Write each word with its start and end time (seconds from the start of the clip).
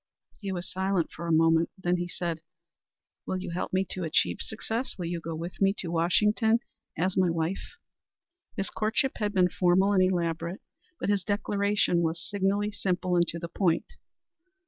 He 0.39 0.51
was 0.51 0.67
silent 0.67 1.11
for 1.11 1.27
a 1.27 1.31
moment. 1.31 1.69
Then 1.77 1.97
he 1.97 2.07
said, 2.07 2.41
"Will 3.27 3.37
you 3.37 3.51
help 3.51 3.71
me 3.71 3.85
to 3.91 4.03
achieve 4.03 4.37
success? 4.41 4.95
Will 4.97 5.05
you 5.05 5.19
go 5.21 5.35
with 5.35 5.61
me 5.61 5.75
to 5.77 5.89
Washington 5.91 6.59
as 6.97 7.15
my 7.15 7.29
wife?" 7.29 7.77
His 8.57 8.71
courtship 8.71 9.11
had 9.17 9.31
been 9.31 9.49
formal 9.49 9.93
and 9.93 10.01
elaborate, 10.01 10.61
but 10.99 11.09
his 11.09 11.23
declaration 11.23 12.01
was 12.01 12.19
signally 12.19 12.71
simple 12.71 13.15
and 13.15 13.27
to 13.27 13.37
the 13.37 13.47
point. 13.47 13.93